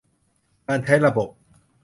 [0.67, 1.29] การใช้ระบบ